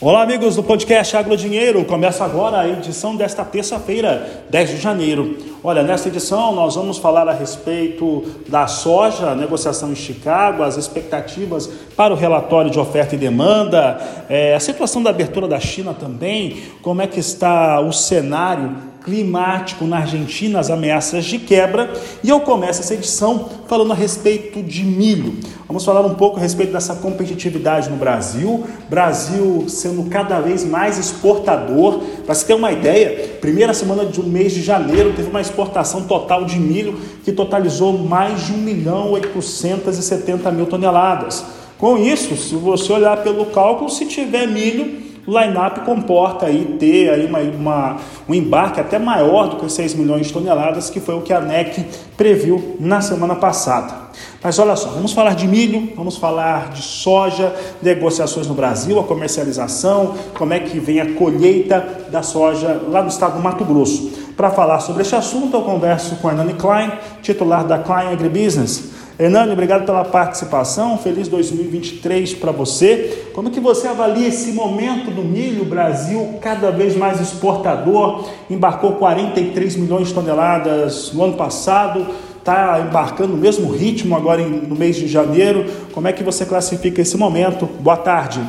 Olá, 0.00 0.22
amigos 0.22 0.56
do 0.56 0.62
podcast 0.62 1.16
Agro 1.16 1.36
Dinheiro. 1.36 1.84
Começa 1.84 2.24
agora 2.24 2.58
a 2.58 2.68
edição 2.68 3.14
desta 3.14 3.44
terça-feira, 3.44 4.44
10 4.50 4.70
de 4.70 4.76
janeiro. 4.78 5.38
Olha, 5.62 5.84
nesta 5.84 6.08
edição 6.08 6.52
nós 6.52 6.74
vamos 6.74 6.98
falar 6.98 7.28
a 7.28 7.32
respeito 7.32 8.24
da 8.48 8.66
soja, 8.66 9.36
negociação 9.36 9.92
em 9.92 9.94
Chicago, 9.94 10.64
as 10.64 10.76
expectativas 10.76 11.70
para 11.96 12.12
o 12.12 12.16
relatório 12.16 12.72
de 12.72 12.78
oferta 12.78 13.14
e 13.14 13.18
demanda, 13.18 14.24
é, 14.28 14.56
a 14.56 14.60
situação 14.60 15.00
da 15.00 15.10
abertura 15.10 15.46
da 15.46 15.60
China 15.60 15.94
também, 15.94 16.64
como 16.82 17.00
é 17.00 17.06
que 17.06 17.20
está 17.20 17.80
o 17.80 17.92
cenário 17.92 18.76
climático 19.04 19.86
na 19.86 19.98
Argentina, 19.98 20.58
as 20.58 20.70
ameaças 20.70 21.26
de 21.26 21.38
quebra. 21.38 21.92
E 22.22 22.30
eu 22.30 22.40
começo 22.40 22.80
essa 22.80 22.94
edição 22.94 23.50
falando 23.68 23.92
a 23.92 23.94
respeito 23.94 24.62
de 24.62 24.82
milho. 24.82 25.34
Vamos 25.68 25.84
falar 25.84 26.00
um 26.00 26.14
pouco 26.14 26.38
a 26.38 26.40
respeito 26.40 26.72
dessa 26.72 26.94
competitividade 26.96 27.90
no 27.90 27.96
Brasil. 27.96 28.64
Brasil 28.88 29.66
sendo 29.68 30.08
cada 30.08 30.40
vez 30.40 30.64
mais 30.64 30.98
exportador. 30.98 32.00
Para 32.24 32.34
se 32.34 32.46
ter 32.46 32.54
uma 32.54 32.72
ideia, 32.72 33.36
primeira 33.40 33.74
semana 33.74 34.06
do 34.06 34.22
mês 34.24 34.52
de 34.52 34.62
janeiro 34.62 35.12
teve 35.12 35.28
uma 35.28 35.40
exportação 35.40 36.04
total 36.04 36.46
de 36.46 36.58
milho 36.58 36.98
que 37.22 37.30
totalizou 37.30 37.98
mais 37.98 38.46
de 38.46 38.52
1 38.52 38.56
milhão 38.56 39.10
870 39.12 40.50
mil 40.50 40.64
toneladas. 40.64 41.44
Com 41.76 41.98
isso, 41.98 42.34
se 42.36 42.54
você 42.54 42.90
olhar 42.90 43.18
pelo 43.18 43.46
cálculo, 43.46 43.90
se 43.90 44.06
tiver 44.06 44.46
milho, 44.46 45.03
o 45.26 45.38
line-up 45.38 45.80
comporta 45.80 46.46
aí 46.46 46.76
ter 46.78 47.10
aí 47.10 47.26
uma, 47.26 47.38
uma, 47.40 47.96
um 48.28 48.34
embarque 48.34 48.80
até 48.80 48.98
maior 48.98 49.48
do 49.48 49.56
que 49.56 49.72
6 49.72 49.94
milhões 49.94 50.26
de 50.26 50.32
toneladas, 50.32 50.90
que 50.90 51.00
foi 51.00 51.14
o 51.14 51.22
que 51.22 51.32
a 51.32 51.40
NEC 51.40 51.84
previu 52.16 52.76
na 52.78 53.00
semana 53.00 53.34
passada. 53.34 54.04
Mas 54.42 54.58
olha 54.58 54.76
só, 54.76 54.90
vamos 54.90 55.12
falar 55.12 55.34
de 55.34 55.48
milho, 55.48 55.92
vamos 55.96 56.18
falar 56.18 56.70
de 56.70 56.82
soja, 56.82 57.54
negociações 57.82 58.46
no 58.46 58.54
Brasil, 58.54 59.00
a 59.00 59.04
comercialização, 59.04 60.14
como 60.36 60.52
é 60.52 60.60
que 60.60 60.78
vem 60.78 61.00
a 61.00 61.14
colheita 61.14 62.06
da 62.10 62.22
soja 62.22 62.82
lá 62.88 63.02
no 63.02 63.08
estado 63.08 63.36
do 63.36 63.42
Mato 63.42 63.64
Grosso. 63.64 64.12
Para 64.36 64.50
falar 64.50 64.80
sobre 64.80 65.02
este 65.02 65.16
assunto, 65.16 65.56
eu 65.56 65.62
converso 65.62 66.16
com 66.16 66.28
Hernani 66.28 66.54
Klein, 66.54 66.92
titular 67.22 67.64
da 67.64 67.78
Klein 67.78 68.12
Agribusiness. 68.12 68.93
Hernani, 69.16 69.52
obrigado 69.52 69.86
pela 69.86 70.04
participação. 70.04 70.98
Feliz 70.98 71.28
2023 71.28 72.34
para 72.34 72.50
você. 72.50 73.28
Como 73.32 73.48
que 73.48 73.60
você 73.60 73.86
avalia 73.86 74.26
esse 74.26 74.50
momento 74.50 75.08
do 75.12 75.22
milho? 75.22 75.62
O 75.62 75.66
Brasil 75.66 76.36
cada 76.40 76.72
vez 76.72 76.96
mais 76.96 77.20
exportador, 77.20 78.28
embarcou 78.50 78.94
43 78.94 79.76
milhões 79.76 80.08
de 80.08 80.14
toneladas 80.14 81.12
no 81.12 81.22
ano 81.22 81.34
passado, 81.34 82.08
está 82.36 82.80
embarcando 82.80 83.34
no 83.34 83.38
mesmo 83.38 83.70
ritmo 83.70 84.16
agora 84.16 84.44
no 84.48 84.74
mês 84.74 84.96
de 84.96 85.06
janeiro. 85.06 85.64
Como 85.92 86.08
é 86.08 86.12
que 86.12 86.24
você 86.24 86.44
classifica 86.44 87.00
esse 87.00 87.16
momento? 87.16 87.66
Boa 87.66 87.96
tarde. 87.96 88.40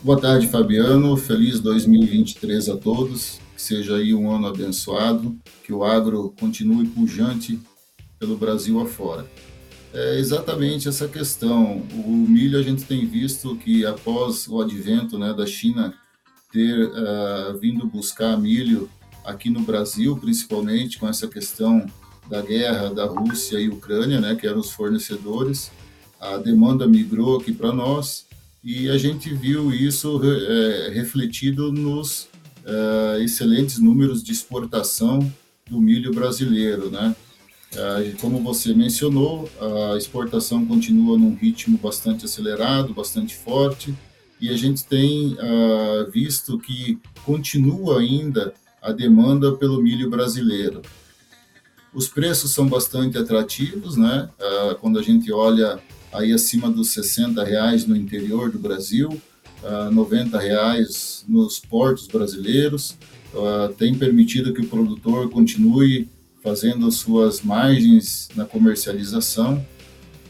Boa 0.00 0.20
tarde, 0.20 0.46
Fabiano. 0.46 1.16
Feliz 1.16 1.58
2023 1.58 2.68
a 2.68 2.76
todos. 2.76 3.40
Que 3.56 3.60
seja 3.60 3.96
aí 3.96 4.14
um 4.14 4.30
ano 4.30 4.46
abençoado, 4.46 5.34
que 5.64 5.72
o 5.72 5.82
agro 5.82 6.32
continue 6.38 6.86
pujante 6.86 7.58
pelo 8.20 8.36
Brasil 8.36 8.80
afora. 8.80 9.26
É 9.96 10.18
exatamente 10.18 10.88
essa 10.88 11.06
questão. 11.06 11.80
O 12.04 12.10
milho 12.10 12.58
a 12.58 12.62
gente 12.62 12.82
tem 12.82 13.06
visto 13.06 13.54
que 13.54 13.86
após 13.86 14.48
o 14.48 14.60
advento 14.60 15.16
né, 15.16 15.32
da 15.32 15.46
China 15.46 15.94
ter 16.50 16.88
uh, 16.88 17.56
vindo 17.60 17.86
buscar 17.86 18.36
milho 18.36 18.90
aqui 19.24 19.48
no 19.48 19.60
Brasil, 19.60 20.16
principalmente 20.16 20.98
com 20.98 21.08
essa 21.08 21.28
questão 21.28 21.86
da 22.28 22.42
guerra 22.42 22.92
da 22.92 23.06
Rússia 23.06 23.60
e 23.60 23.68
Ucrânia, 23.68 24.20
né, 24.20 24.34
que 24.34 24.48
eram 24.48 24.58
os 24.58 24.72
fornecedores, 24.72 25.70
a 26.20 26.38
demanda 26.38 26.88
migrou 26.88 27.38
aqui 27.38 27.52
para 27.52 27.72
nós 27.72 28.26
e 28.64 28.90
a 28.90 28.98
gente 28.98 29.32
viu 29.32 29.72
isso 29.72 30.20
é, 30.24 30.90
refletido 30.92 31.70
nos 31.70 32.28
uh, 32.64 33.22
excelentes 33.22 33.78
números 33.78 34.24
de 34.24 34.32
exportação 34.32 35.32
do 35.70 35.80
milho 35.80 36.12
brasileiro, 36.12 36.90
né? 36.90 37.14
Como 38.20 38.42
você 38.42 38.72
mencionou, 38.72 39.50
a 39.92 39.96
exportação 39.96 40.64
continua 40.64 41.18
num 41.18 41.34
ritmo 41.34 41.76
bastante 41.78 42.24
acelerado, 42.24 42.94
bastante 42.94 43.34
forte, 43.34 43.94
e 44.40 44.50
a 44.50 44.56
gente 44.58 44.84
tem 44.84 45.34
uh, 45.34 46.10
visto 46.10 46.58
que 46.58 46.98
continua 47.24 48.00
ainda 48.00 48.52
a 48.82 48.92
demanda 48.92 49.52
pelo 49.52 49.80
milho 49.80 50.10
brasileiro. 50.10 50.82
Os 51.94 52.08
preços 52.08 52.52
são 52.52 52.66
bastante 52.66 53.16
atrativos, 53.16 53.96
né? 53.96 54.28
Uh, 54.38 54.74
quando 54.76 54.98
a 54.98 55.02
gente 55.02 55.32
olha 55.32 55.78
aí 56.12 56.30
acima 56.30 56.70
dos 56.70 56.90
60 56.90 57.42
reais 57.42 57.86
no 57.86 57.96
interior 57.96 58.50
do 58.50 58.58
Brasil, 58.58 59.08
uh, 59.62 59.90
90 59.90 60.38
reais 60.38 61.24
nos 61.26 61.58
portos 61.58 62.06
brasileiros, 62.06 62.98
tem 63.78 63.92
permitido 63.96 64.54
que 64.54 64.60
o 64.60 64.68
produtor 64.68 65.28
continue 65.28 66.08
fazendo 66.44 66.92
suas 66.92 67.40
margens 67.40 68.28
na 68.36 68.44
comercialização. 68.44 69.64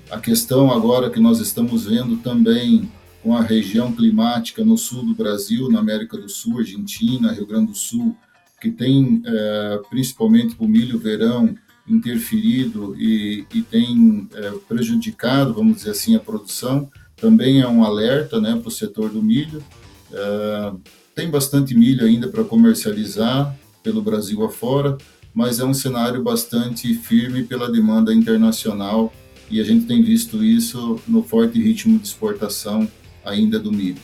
A 0.09 0.21
questão 0.21 0.71
agora 0.71 1.11
que 1.11 1.19
nós 1.19 1.41
estamos 1.41 1.87
vendo 1.87 2.19
também 2.19 2.89
com 3.21 3.37
a 3.37 3.43
região 3.43 3.91
climática 3.93 4.65
no 4.65 4.79
sul 4.79 5.05
do 5.05 5.13
Brasil, 5.13 5.69
na 5.69 5.81
América 5.81 6.17
do 6.17 6.29
Sul, 6.29 6.59
Argentina, 6.59 7.33
Rio 7.33 7.47
Grande 7.47 7.73
do 7.73 7.77
Sul, 7.77 8.17
que 8.61 8.71
tem 8.71 9.23
é, 9.27 9.81
principalmente 9.91 10.55
o 10.57 10.69
milho 10.69 11.01
verão 11.01 11.53
interferido 11.89 12.95
e, 12.97 13.45
e 13.53 13.63
tem 13.63 14.29
é, 14.35 14.53
prejudicado, 14.69 15.53
vamos 15.53 15.79
dizer 15.79 15.91
assim, 15.91 16.15
a 16.15 16.21
produção, 16.21 16.89
também 17.17 17.61
é 17.61 17.67
um 17.67 17.83
alerta 17.83 18.41
né, 18.41 18.57
para 18.57 18.69
o 18.69 18.71
setor 18.71 19.11
do 19.11 19.23
milho. 19.23 19.65
É, 20.13 20.73
tem 21.15 21.29
bastante 21.29 21.75
milho 21.75 22.07
ainda 22.07 22.29
para 22.29 22.45
comercializar 22.45 23.57
pelo 23.83 24.01
Brasil 24.01 24.45
afora, 24.45 24.97
mas 25.34 25.59
é 25.59 25.65
um 25.65 25.75
cenário 25.75 26.22
bastante 26.22 26.95
firme 26.95 27.43
pela 27.43 27.71
demanda 27.71 28.15
internacional 28.15 29.12
e 29.50 29.61
a 29.61 29.65
gente 29.65 29.87
tem 29.87 30.03
visto 30.03 30.43
isso 30.45 31.00
no 31.06 31.22
forte 31.22 31.61
ritmo 31.61 31.99
de 31.99 32.06
exportação 32.06 32.89
ainda 33.25 33.59
do 33.59 33.73
milho. 33.73 34.00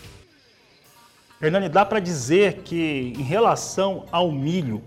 Hernani, 1.40 1.69
dá 1.69 1.86
para 1.86 2.00
dizer 2.00 2.60
que 2.64 3.14
em 3.16 3.22
relação 3.22 4.04
ao 4.12 4.30
milho, 4.30 4.82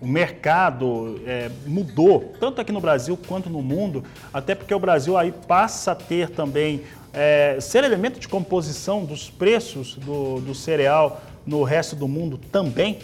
o 0.00 0.06
mercado 0.06 1.20
é, 1.26 1.50
mudou, 1.66 2.32
tanto 2.38 2.60
aqui 2.60 2.70
no 2.70 2.80
Brasil 2.80 3.18
quanto 3.26 3.50
no 3.50 3.60
mundo, 3.60 4.04
até 4.32 4.54
porque 4.54 4.72
o 4.72 4.78
Brasil 4.78 5.16
aí 5.16 5.32
passa 5.32 5.92
a 5.92 5.94
ter 5.96 6.30
também, 6.30 6.82
é, 7.12 7.58
ser 7.60 7.82
elemento 7.82 8.20
de 8.20 8.28
composição 8.28 9.04
dos 9.04 9.28
preços 9.28 9.96
do, 9.96 10.40
do 10.40 10.54
cereal 10.54 11.20
no 11.44 11.64
resto 11.64 11.96
do 11.96 12.06
mundo 12.06 12.38
também? 12.52 12.98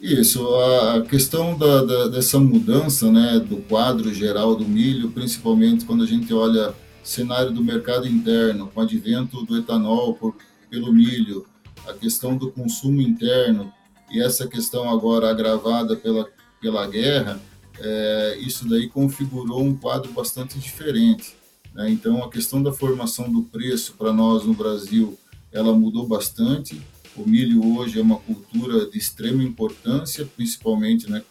Isso, 0.00 0.46
a 0.56 1.02
questão 1.02 1.56
da, 1.56 1.82
da, 1.82 2.08
dessa 2.08 2.38
mudança 2.38 3.10
né, 3.10 3.38
do 3.38 3.56
quadro 3.62 4.12
geral 4.12 4.54
do 4.54 4.66
milho, 4.66 5.10
principalmente 5.10 5.86
quando 5.86 6.04
a 6.04 6.06
gente 6.06 6.32
olha 6.34 6.74
cenário 7.02 7.50
do 7.50 7.64
mercado 7.64 8.06
interno, 8.06 8.66
com 8.68 8.80
o 8.80 8.82
advento 8.82 9.42
do 9.44 9.56
etanol 9.56 10.14
por, 10.14 10.36
pelo 10.68 10.92
milho, 10.92 11.46
a 11.88 11.94
questão 11.94 12.36
do 12.36 12.50
consumo 12.50 13.00
interno 13.00 13.72
e 14.10 14.20
essa 14.20 14.46
questão 14.46 14.90
agora 14.90 15.30
agravada 15.30 15.96
pela, 15.96 16.28
pela 16.60 16.86
guerra, 16.86 17.40
é, 17.78 18.38
isso 18.40 18.68
daí 18.68 18.88
configurou 18.88 19.62
um 19.62 19.76
quadro 19.76 20.12
bastante 20.12 20.58
diferente. 20.58 21.36
Né? 21.74 21.90
Então, 21.90 22.22
a 22.22 22.30
questão 22.30 22.62
da 22.62 22.72
formação 22.72 23.30
do 23.30 23.42
preço 23.42 23.94
para 23.94 24.12
nós 24.12 24.44
no 24.44 24.52
Brasil, 24.52 25.18
ela 25.52 25.72
mudou 25.72 26.06
bastante 26.06 26.80
o 27.16 27.28
milho 27.28 27.76
hoje 27.76 27.98
é 27.98 28.02
uma 28.02 28.18
cultura 28.18 28.90
de 28.90 28.98
extrema 28.98 29.42
importância, 29.42 30.28
principalmente 30.36 31.10
né, 31.10 31.22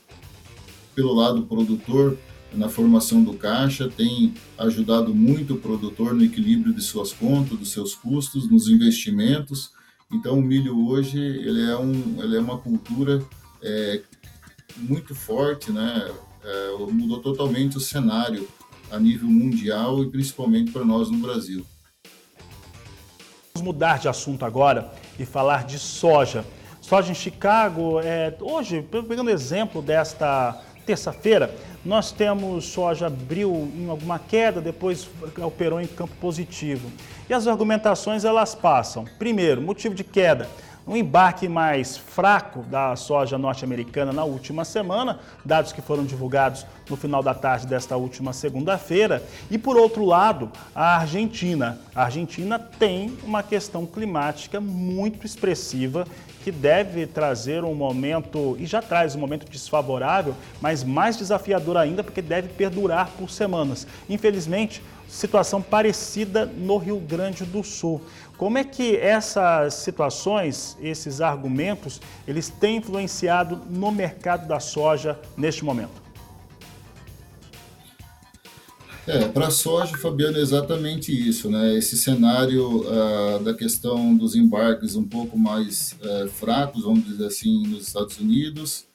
pelo 0.95 1.13
lado 1.13 1.43
produtor, 1.43 2.17
na 2.53 2.69
formação 2.69 3.21
do 3.21 3.33
caixa, 3.33 3.89
tem 3.89 4.33
ajudado 4.57 5.13
muito 5.13 5.55
o 5.55 5.57
produtor 5.57 6.13
no 6.13 6.23
equilíbrio 6.23 6.73
de 6.73 6.81
suas 6.81 7.11
contas, 7.11 7.59
dos 7.59 7.71
seus 7.71 7.93
custos, 7.93 8.49
nos 8.49 8.69
investimentos. 8.69 9.71
Então, 10.11 10.39
o 10.39 10.41
milho 10.41 10.87
hoje 10.87 11.19
ele 11.19 11.69
é, 11.69 11.75
um, 11.75 12.23
ele 12.23 12.37
é 12.37 12.39
uma 12.39 12.57
cultura 12.57 13.21
é, 13.61 14.01
muito 14.77 15.13
forte, 15.13 15.71
né? 15.71 16.09
É, 16.43 16.77
mudou 16.91 17.19
totalmente 17.19 17.75
o 17.75 17.79
cenário 17.79 18.47
a 18.89 18.99
nível 18.99 19.27
mundial 19.27 20.03
e 20.03 20.09
principalmente 20.09 20.71
para 20.71 20.85
nós 20.85 21.09
no 21.09 21.17
Brasil. 21.17 21.65
Vamos 23.53 23.73
mudar 23.73 23.99
de 23.99 24.07
assunto 24.07 24.45
agora 24.45 24.93
e 25.19 25.25
falar 25.25 25.63
de 25.63 25.79
soja. 25.79 26.45
Soja 26.81 27.11
em 27.11 27.15
Chicago, 27.15 27.99
é, 28.01 28.33
hoje, 28.39 28.81
pegando 28.81 29.29
exemplo 29.29 29.81
desta 29.81 30.61
terça-feira, 30.85 31.53
nós 31.83 32.11
temos 32.11 32.65
soja 32.65 33.07
abriu 33.07 33.71
em 33.75 33.89
alguma 33.89 34.19
queda, 34.19 34.61
depois 34.61 35.07
operou 35.43 35.81
em 35.81 35.87
campo 35.87 36.13
positivo. 36.21 36.91
E 37.29 37.33
as 37.33 37.47
argumentações 37.47 38.23
elas 38.23 38.53
passam. 38.53 39.05
Primeiro, 39.17 39.61
motivo 39.61 39.95
de 39.95 40.03
queda, 40.03 40.47
um 40.87 40.95
embarque 40.95 41.47
mais 41.47 41.97
fraco 41.97 42.61
da 42.63 42.95
soja 42.95 43.37
norte-americana 43.37 44.13
na 44.13 44.23
última 44.23 44.63
semana, 44.63 45.19
dados 45.43 45.71
que 45.71 45.81
foram 45.81 46.05
divulgados 46.05 46.65
no 46.89 46.95
final 46.95 47.23
da 47.23 47.33
tarde 47.33 47.65
desta 47.65 47.97
última 47.97 48.33
segunda-feira. 48.33 49.23
E 49.49 49.57
por 49.57 49.77
outro 49.77 50.05
lado, 50.05 50.51
a 50.75 50.97
Argentina. 50.97 51.79
A 51.95 52.03
Argentina 52.03 52.59
tem 52.59 53.17
uma 53.23 53.41
questão 53.41 53.85
climática 53.85 54.61
muito 54.61 55.25
expressiva 55.25 56.05
que 56.43 56.51
deve 56.51 57.07
trazer 57.07 57.63
um 57.63 57.73
momento, 57.73 58.55
e 58.59 58.67
já 58.67 58.79
traz 58.79 59.15
um 59.15 59.19
momento 59.19 59.49
desfavorável, 59.49 60.35
mas 60.61 60.83
mais 60.83 61.17
desafiador 61.17 61.75
ainda, 61.75 62.03
porque 62.03 62.21
deve 62.21 62.49
perdurar 62.49 63.09
por 63.17 63.31
semanas. 63.31 63.87
Infelizmente, 64.07 64.79
situação 65.07 65.61
parecida 65.61 66.45
no 66.45 66.77
Rio 66.77 66.99
Grande 66.99 67.45
do 67.45 67.63
Sul. 67.63 68.01
Como 68.37 68.57
é 68.57 68.63
que 68.63 68.97
essas 68.97 69.75
situações, 69.75 70.77
esses 70.81 71.21
argumentos, 71.21 72.01
eles 72.27 72.49
têm 72.49 72.77
influenciado 72.77 73.61
no 73.69 73.91
mercado 73.91 74.47
da 74.47 74.59
soja 74.59 75.19
neste 75.37 75.63
momento? 75.63 76.05
É, 79.07 79.27
para 79.27 79.47
a 79.47 79.51
soja, 79.51 79.95
Fabiano, 79.97 80.37
é 80.37 80.41
exatamente 80.41 81.11
isso, 81.11 81.49
né? 81.49 81.75
Esse 81.77 81.95
cenário 81.95 82.81
uh, 82.81 83.39
da 83.43 83.53
questão 83.53 84.15
dos 84.15 84.35
embarques 84.35 84.95
um 84.95 85.03
pouco 85.03 85.37
mais 85.37 85.95
uh, 86.01 86.27
fracos, 86.27 86.83
vamos 86.83 87.05
dizer 87.05 87.27
assim, 87.27 87.67
nos 87.67 87.87
Estados 87.87 88.19
Unidos. 88.19 88.85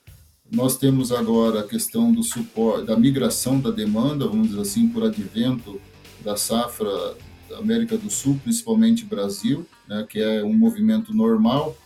Nós 0.51 0.77
temos 0.77 1.13
agora 1.13 1.61
a 1.61 1.63
questão 1.63 2.13
do 2.13 2.25
suporte, 2.25 2.87
da 2.87 2.97
migração 2.97 3.61
da 3.61 3.71
demanda, 3.71 4.27
vamos 4.27 4.49
dizer 4.49 4.63
assim, 4.63 4.89
por 4.89 5.05
advento 5.05 5.81
da 6.25 6.37
safra 6.37 7.17
da 7.49 7.59
América 7.59 7.97
do 7.97 8.11
Sul, 8.11 8.39
principalmente 8.43 9.05
Brasil, 9.05 9.67
né, 9.89 10.07
que 10.09 10.21
é 10.21 10.43
um 10.45 10.53
movimento 10.53 11.13
normal. 11.13 11.77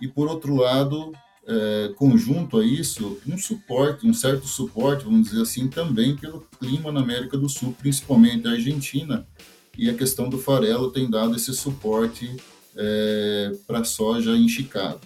E 0.00 0.08
por 0.08 0.28
outro 0.28 0.56
lado, 0.56 1.12
é, 1.46 1.92
conjunto 1.96 2.58
a 2.58 2.64
isso, 2.64 3.18
um 3.26 3.38
suporte, 3.38 4.06
um 4.06 4.14
certo 4.14 4.46
suporte, 4.46 5.04
vamos 5.04 5.28
dizer 5.28 5.42
assim, 5.42 5.68
também 5.68 6.16
pelo 6.16 6.46
clima 6.58 6.90
na 6.90 7.00
América 7.00 7.36
do 7.36 7.48
Sul, 7.48 7.74
principalmente 7.78 8.46
a 8.46 8.52
Argentina, 8.52 9.26
e 9.76 9.88
a 9.88 9.94
questão 9.94 10.28
do 10.28 10.38
farelo 10.38 10.90
tem 10.90 11.08
dado 11.08 11.34
esse 11.34 11.52
suporte 11.54 12.30
é, 12.76 13.52
para 13.66 13.80
a 13.80 13.84
soja 13.84 14.36
em 14.36 14.48
Chicago. 14.48 15.00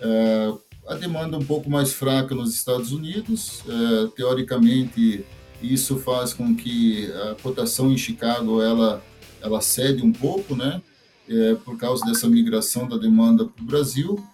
É, 0.00 0.52
a 0.88 0.94
demanda 0.94 1.36
um 1.36 1.44
pouco 1.44 1.70
mais 1.70 1.92
fraca 1.92 2.34
nos 2.34 2.54
Estados 2.54 2.92
Unidos, 2.92 3.62
é, 3.68 4.06
teoricamente 4.16 5.24
isso 5.62 5.98
faz 5.98 6.32
com 6.32 6.54
que 6.54 7.10
a 7.30 7.34
cotação 7.42 7.90
em 7.92 7.98
Chicago 7.98 8.62
ela 8.62 9.02
ela 9.42 9.60
cede 9.60 10.02
um 10.04 10.12
pouco, 10.12 10.54
né, 10.54 10.80
é, 11.28 11.54
por 11.56 11.76
causa 11.76 12.04
dessa 12.06 12.28
migração 12.28 12.88
da 12.88 12.96
demanda 12.96 13.44
para 13.44 13.62
o 13.62 13.66
Brasil, 13.66 14.24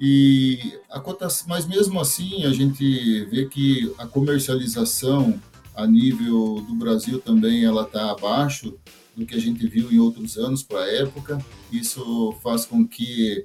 e 0.00 0.72
a 0.88 0.98
cotação, 1.00 1.46
mas 1.48 1.66
mesmo 1.66 2.00
assim 2.00 2.44
a 2.44 2.50
gente 2.50 3.24
vê 3.26 3.46
que 3.46 3.92
a 3.98 4.06
comercialização 4.06 5.40
a 5.74 5.86
nível 5.86 6.64
do 6.66 6.74
Brasil 6.74 7.20
também 7.20 7.64
ela 7.64 7.82
está 7.82 8.10
abaixo 8.10 8.74
do 9.16 9.26
que 9.26 9.34
a 9.34 9.40
gente 9.40 9.66
viu 9.66 9.90
em 9.92 9.98
outros 9.98 10.36
anos 10.36 10.62
para 10.62 10.80
a 10.80 10.88
época. 10.88 11.44
Isso 11.72 12.32
faz 12.42 12.64
com 12.64 12.86
que 12.86 13.44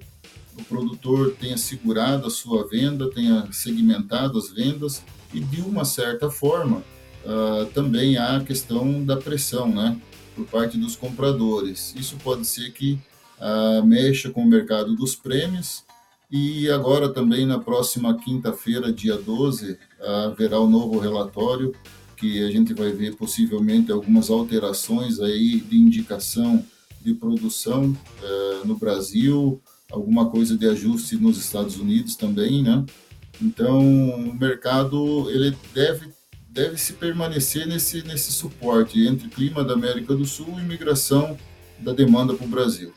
o 0.57 0.63
produtor 0.63 1.35
tenha 1.39 1.57
segurado 1.57 2.27
a 2.27 2.29
sua 2.29 2.67
venda, 2.67 3.09
tenha 3.09 3.51
segmentado 3.51 4.37
as 4.37 4.51
vendas 4.51 5.03
e 5.33 5.39
de 5.39 5.61
uma 5.61 5.83
certa 5.83 6.29
forma 6.29 6.83
uh, 7.25 7.65
também 7.73 8.17
há 8.17 8.37
a 8.37 8.43
questão 8.43 9.03
da 9.03 9.17
pressão, 9.17 9.67
né, 9.67 9.97
por 10.35 10.45
parte 10.45 10.77
dos 10.77 10.95
compradores. 10.95 11.93
Isso 11.97 12.17
pode 12.23 12.45
ser 12.45 12.71
que 12.71 12.99
uh, 13.39 13.85
mexa 13.85 14.29
com 14.29 14.41
o 14.41 14.47
mercado 14.47 14.95
dos 14.95 15.15
prêmios 15.15 15.83
e 16.31 16.69
agora 16.69 17.09
também 17.09 17.45
na 17.45 17.59
próxima 17.59 18.17
quinta-feira, 18.17 18.91
dia 18.91 19.15
12, 19.15 19.77
haverá 20.25 20.59
o 20.59 20.65
um 20.65 20.69
novo 20.69 20.97
relatório 20.97 21.73
que 22.17 22.43
a 22.43 22.49
gente 22.49 22.73
vai 22.73 22.91
ver 22.91 23.15
possivelmente 23.15 23.91
algumas 23.91 24.29
alterações 24.29 25.19
aí 25.19 25.59
de 25.59 25.77
indicação 25.77 26.65
de 27.03 27.13
produção 27.13 27.95
eh, 28.23 28.61
no 28.65 28.77
Brasil, 28.77 29.61
alguma 29.91 30.29
coisa 30.29 30.57
de 30.57 30.65
ajuste 30.65 31.17
nos 31.17 31.37
Estados 31.37 31.77
Unidos 31.77 32.15
também, 32.15 32.63
né? 32.63 32.85
Então, 33.41 33.79
o 33.79 34.33
mercado 34.33 35.29
ele 35.29 35.55
deve 35.73 36.07
deve 36.53 36.77
se 36.77 36.93
permanecer 36.93 37.65
nesse 37.65 38.03
nesse 38.03 38.31
suporte 38.31 39.07
entre 39.07 39.27
clima 39.27 39.63
da 39.63 39.73
América 39.73 40.13
do 40.13 40.23
Sul 40.23 40.59
e 40.59 40.61
migração 40.61 41.35
da 41.79 41.91
demanda 41.91 42.35
para 42.35 42.45
o 42.45 42.49
Brasil. 42.49 42.93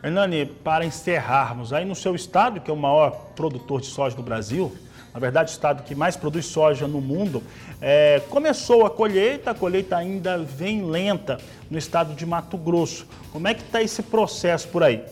Hernani, 0.00 0.46
para 0.46 0.86
encerrarmos, 0.86 1.72
aí 1.72 1.84
no 1.84 1.96
seu 1.96 2.14
estado, 2.14 2.60
que 2.60 2.70
é 2.70 2.72
o 2.72 2.76
maior 2.76 3.10
produtor 3.34 3.80
de 3.80 3.88
soja 3.88 4.14
do 4.14 4.22
Brasil, 4.22 4.72
na 5.12 5.18
verdade, 5.18 5.50
o 5.50 5.52
estado 5.52 5.82
que 5.82 5.96
mais 5.96 6.16
produz 6.16 6.46
soja 6.46 6.86
no 6.86 7.00
mundo, 7.00 7.42
é, 7.80 8.22
começou 8.30 8.86
a 8.86 8.90
colheita, 8.90 9.50
a 9.50 9.54
colheita 9.54 9.96
ainda 9.96 10.38
vem 10.38 10.88
lenta 10.88 11.38
no 11.68 11.76
estado 11.76 12.14
de 12.14 12.24
Mato 12.24 12.56
Grosso. 12.56 13.04
Como 13.32 13.48
é 13.48 13.54
que 13.54 13.62
está 13.62 13.82
esse 13.82 14.00
processo 14.00 14.68
por 14.68 14.84
aí? 14.84 15.04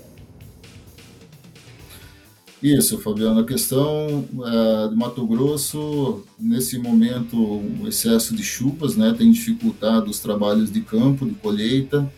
Isso, 2.74 2.98
Fabiano. 2.98 3.40
A 3.40 3.44
questão 3.44 4.24
é, 4.44 4.88
de 4.88 4.96
Mato 4.96 5.26
Grosso, 5.26 6.24
nesse 6.38 6.78
momento, 6.78 7.36
o 7.36 7.86
excesso 7.86 8.34
de 8.34 8.42
chuvas 8.42 8.96
né, 8.96 9.14
tem 9.16 9.30
dificultado 9.30 10.10
os 10.10 10.18
trabalhos 10.18 10.72
de 10.72 10.80
campo, 10.80 11.26
de 11.26 11.34
colheita 11.34 12.10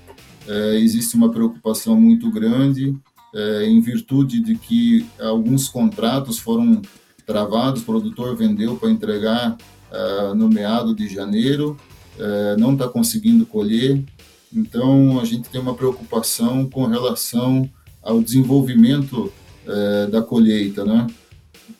é, 0.49 0.81
existe 0.81 1.15
uma 1.15 1.31
preocupação 1.31 2.00
muito 2.00 2.31
grande 2.31 2.97
é, 3.35 3.67
em 3.67 3.81
virtude 3.81 4.41
de 4.41 4.56
que 4.56 5.05
alguns 5.21 5.69
contratos 5.69 6.39
foram 6.39 6.81
travados, 7.27 7.83
o 7.83 7.85
produtor 7.85 8.35
vendeu 8.35 8.77
para 8.77 8.91
entregar 8.91 9.56
é, 9.93 10.35
no 10.35 10.49
meado 10.49 10.95
de 10.95 11.06
janeiro, 11.06 11.77
é, 12.19 12.56
não 12.56 12.73
está 12.73 12.89
conseguindo 12.89 13.45
colher, 13.45 14.03
então 14.50 15.21
a 15.21 15.25
gente 15.27 15.50
tem 15.50 15.61
uma 15.61 15.75
preocupação 15.75 16.67
com 16.69 16.87
relação 16.87 17.69
ao 18.03 18.23
desenvolvimento 18.23 19.31
é, 19.69 20.06
da 20.06 20.23
colheita, 20.23 20.85
né? 20.85 21.06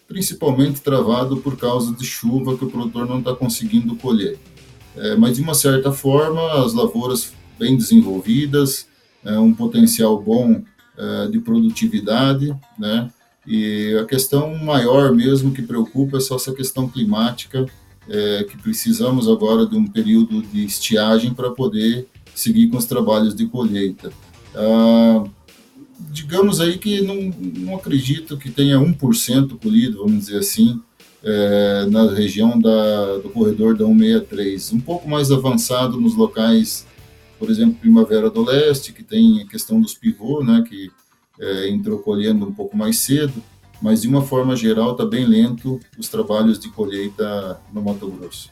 principalmente 0.09 0.81
travado 0.81 1.37
por 1.37 1.57
causa 1.57 1.95
de 1.95 2.05
chuva 2.05 2.57
que 2.57 2.65
o 2.65 2.71
produtor 2.71 3.07
não 3.07 3.19
está 3.19 3.35
conseguindo 3.35 3.95
colher. 3.97 4.39
É, 4.97 5.15
mas 5.17 5.37
de 5.37 5.43
uma 5.43 5.55
certa 5.55 5.93
forma 5.93 6.65
as 6.65 6.73
lavouras 6.73 7.33
bem 7.59 7.77
desenvolvidas, 7.77 8.87
é, 9.23 9.39
um 9.39 9.53
potencial 9.53 10.21
bom 10.21 10.63
é, 10.97 11.29
de 11.29 11.39
produtividade, 11.39 12.57
né? 12.79 13.11
E 13.47 13.97
a 14.01 14.05
questão 14.05 14.57
maior 14.57 15.15
mesmo 15.15 15.53
que 15.53 15.63
preocupa 15.63 16.17
é 16.17 16.21
só 16.21 16.37
essa 16.37 16.53
questão 16.53 16.89
climática, 16.89 17.67
que 18.49 18.57
precisamos 18.59 19.29
agora 19.29 19.67
de 19.67 19.77
um 19.77 19.87
período 19.87 20.41
de 20.41 20.65
estiagem 20.65 21.35
para 21.35 21.51
poder 21.51 22.09
seguir 22.35 22.69
com 22.69 22.79
os 22.79 22.87
trabalhos 22.87 23.35
de 23.35 23.47
colheita. 23.47 24.11
Ah, 24.55 25.25
digamos 26.11 26.61
aí 26.61 26.79
que 26.79 27.01
não, 27.01 27.17
não 27.63 27.77
acredito 27.77 28.37
que 28.37 28.51
tenha 28.51 28.79
1% 28.79 29.59
colhido, 29.59 29.99
vamos 29.99 30.27
dizer 30.27 30.39
assim, 30.39 30.81
é, 31.23 31.87
na 31.91 32.11
região 32.13 32.59
da, 32.59 33.19
do 33.19 33.31
corredor 33.31 33.77
da 33.77 33.85
163, 33.85 34.73
um 34.73 34.81
pouco 34.81 35.09
mais 35.09 35.31
avançado 35.31 36.01
nos 36.01 36.15
locais 36.15 36.87
por 37.39 37.49
exemplo, 37.51 37.77
Primavera 37.77 38.29
do 38.29 38.43
Leste, 38.45 38.93
que 38.93 39.03
tem 39.03 39.43
a 39.43 39.47
questão 39.47 39.81
dos 39.81 39.95
pivôs, 39.95 40.45
né, 40.45 40.65
que 40.69 40.91
é, 41.41 41.69
entrou 41.69 42.01
colhendo 42.01 42.47
um 42.47 42.53
pouco 42.53 42.77
mais 42.77 42.99
cedo, 42.99 43.43
mas 43.81 44.03
de 44.03 44.09
uma 44.09 44.23
forma 44.23 44.57
geral 44.57 44.93
está 44.93 45.07
bem 45.07 45.25
lento 45.25 45.79
os 45.97 46.09
trabalhos 46.09 46.59
de 46.59 46.69
colheita 46.69 47.61
no 47.73 47.81
Mato 47.81 48.09
Grosso. 48.09 48.51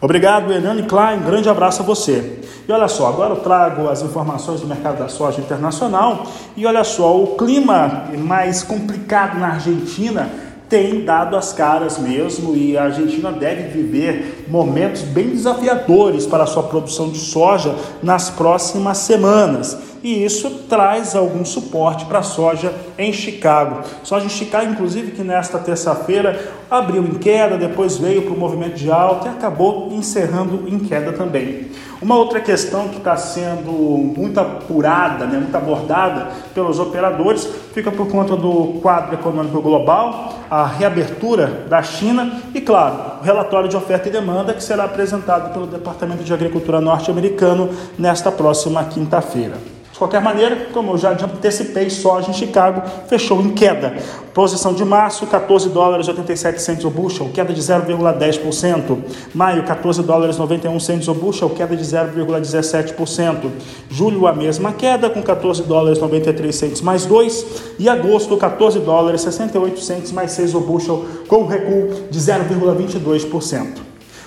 Obrigado, 0.00 0.52
Hernani 0.52 0.82
Klein. 0.82 1.20
Grande 1.20 1.48
abraço 1.48 1.82
a 1.82 1.84
você. 1.84 2.42
E 2.68 2.72
olha 2.72 2.86
só, 2.86 3.08
agora 3.08 3.32
eu 3.32 3.40
trago 3.40 3.88
as 3.88 4.02
informações 4.02 4.60
do 4.60 4.66
mercado 4.66 4.98
da 4.98 5.08
soja 5.08 5.40
internacional. 5.40 6.26
E 6.54 6.66
olha 6.66 6.84
só, 6.84 7.16
o 7.16 7.36
clima 7.36 8.04
mais 8.18 8.62
complicado 8.62 9.38
na 9.38 9.54
Argentina 9.54 10.28
tem 10.68 11.04
dado 11.04 11.36
as 11.36 11.52
caras 11.52 11.98
mesmo 11.98 12.56
e 12.56 12.76
a 12.76 12.84
Argentina 12.84 13.30
deve 13.30 13.68
viver 13.68 14.44
momentos 14.48 15.02
bem 15.02 15.30
desafiadores 15.30 16.26
para 16.26 16.44
a 16.44 16.46
sua 16.46 16.64
produção 16.64 17.08
de 17.10 17.18
soja 17.18 17.74
nas 18.02 18.30
próximas 18.30 18.98
semanas. 18.98 19.78
E 20.02 20.24
isso 20.24 20.50
traz 20.68 21.16
algum 21.16 21.44
suporte 21.44 22.04
para 22.04 22.20
a 22.20 22.22
soja 22.22 22.72
em 22.96 23.12
Chicago. 23.12 23.82
Soja 24.04 24.26
em 24.26 24.28
Chicago, 24.28 24.70
inclusive, 24.70 25.12
que 25.12 25.22
nesta 25.22 25.58
terça-feira 25.58 26.52
abriu 26.70 27.02
em 27.02 27.14
queda, 27.14 27.56
depois 27.56 27.96
veio 27.96 28.22
para 28.22 28.34
o 28.34 28.38
movimento 28.38 28.74
de 28.74 28.90
alta 28.90 29.28
e 29.28 29.30
acabou 29.30 29.92
encerrando 29.92 30.64
em 30.68 30.78
queda 30.78 31.12
também. 31.12 31.66
Uma 32.00 32.16
outra 32.16 32.40
questão 32.40 32.88
que 32.88 32.98
está 32.98 33.16
sendo 33.16 33.70
muito 33.72 34.38
apurada, 34.38 35.24
né, 35.24 35.38
muito 35.38 35.56
abordada 35.56 36.28
pelos 36.54 36.78
operadores, 36.78 37.48
fica 37.72 37.90
por 37.90 38.06
conta 38.08 38.36
do 38.36 38.80
quadro 38.82 39.14
econômico 39.14 39.62
global, 39.62 40.34
a 40.50 40.66
reabertura 40.66 41.64
da 41.68 41.82
China 41.82 42.42
e, 42.54 42.60
claro, 42.60 43.20
o 43.20 43.24
relatório 43.24 43.68
de 43.68 43.76
oferta 43.76 44.08
e 44.08 44.12
demanda 44.12 44.52
que 44.52 44.62
será 44.62 44.84
apresentado 44.84 45.52
pelo 45.52 45.66
Departamento 45.66 46.22
de 46.22 46.32
Agricultura 46.32 46.80
norte-americano 46.80 47.70
nesta 47.98 48.30
próxima 48.30 48.84
quinta-feira. 48.84 49.75
De 49.96 49.98
qualquer 49.98 50.20
maneira, 50.20 50.66
como 50.74 50.92
eu 50.92 50.98
já 50.98 51.12
antecipei, 51.12 51.88
soja 51.88 52.28
em 52.28 52.34
Chicago 52.34 52.82
fechou 53.08 53.40
em 53.40 53.54
queda. 53.54 53.96
Posição 54.34 54.74
de 54.74 54.84
março, 54.84 55.26
14 55.26 55.70
dólares 55.70 56.06
87 56.06 56.60
centes 56.60 56.84
o 56.84 56.90
bushel, 56.90 57.30
queda 57.32 57.50
de 57.50 57.62
0,10%. 57.62 58.98
Maio, 59.34 59.64
14 59.64 60.02
dólares 60.02 60.36
91 60.36 60.78
centes 60.80 61.08
o 61.08 61.14
bushel, 61.14 61.48
queda 61.48 61.74
de 61.74 61.82
0,17%. 61.82 63.50
Julho, 63.88 64.26
a 64.26 64.34
mesma 64.34 64.70
queda, 64.70 65.08
com 65.08 65.22
14 65.22 65.62
dólares 65.62 65.98
93 65.98 66.54
centes 66.54 66.82
mais 66.82 67.06
2. 67.06 67.46
E 67.78 67.88
agosto, 67.88 68.36
14 68.36 68.78
dólares 68.80 69.22
68 69.22 69.80
centes 69.80 70.12
mais 70.12 70.32
6 70.32 70.54
o 70.56 70.60
bushel, 70.60 71.06
com 71.26 71.46
recuo 71.46 72.02
de 72.10 72.20
0,22%. 72.20 73.78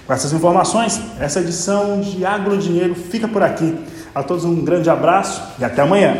Com 0.07 0.13
essas 0.13 0.33
informações, 0.33 0.99
essa 1.19 1.39
edição 1.39 2.01
de 2.01 2.25
Agro 2.25 2.57
Dinheiro 2.57 2.95
fica 2.95 3.27
por 3.27 3.43
aqui. 3.43 3.77
A 4.13 4.23
todos 4.23 4.43
um 4.43 4.63
grande 4.63 4.89
abraço 4.89 5.41
e 5.59 5.63
até 5.63 5.81
amanhã. 5.81 6.15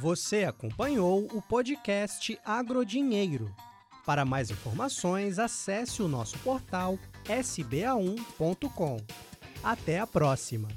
Você 0.00 0.44
acompanhou 0.44 1.26
o 1.32 1.42
podcast 1.42 2.38
Agrodinheiro. 2.44 3.54
Para 4.06 4.24
mais 4.24 4.50
informações, 4.50 5.38
acesse 5.38 6.02
o 6.02 6.08
nosso 6.08 6.38
portal 6.38 6.98
sba1.com. 7.26 8.96
Até 9.62 10.00
a 10.00 10.06
próxima! 10.06 10.68